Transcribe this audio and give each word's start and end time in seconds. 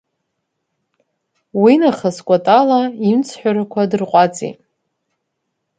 Уи 1.61 1.73
нахыс 1.81 2.17
Кәатала 2.27 2.81
имцҳәарақәа 3.09 3.89
дырҟәаҵит. 3.89 4.57